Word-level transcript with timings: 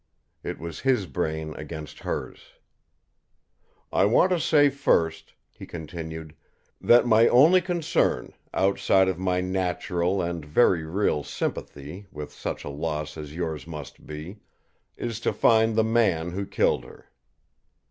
It 0.41 0.57
was 0.57 0.79
his 0.79 1.05
brain 1.05 1.53
against 1.57 1.99
hers. 1.99 2.53
"I 3.93 4.05
want 4.05 4.31
to 4.31 4.39
say 4.39 4.71
first," 4.71 5.35
he 5.51 5.67
continued, 5.67 6.35
"that 6.81 7.05
my 7.05 7.27
only 7.27 7.61
concern, 7.61 8.33
outside 8.51 9.07
of 9.07 9.19
my 9.19 9.41
natural 9.41 10.19
and 10.19 10.43
very 10.43 10.83
real 10.85 11.21
sympathy 11.21 12.07
with 12.11 12.33
such 12.33 12.63
a 12.63 12.69
loss 12.69 13.15
as 13.15 13.35
yours 13.35 13.67
must 13.67 14.07
be, 14.07 14.39
is 14.97 15.19
to 15.19 15.31
find 15.31 15.75
the 15.75 15.83
man 15.83 16.31
who 16.31 16.47
killed 16.47 16.83
her." 16.83 17.11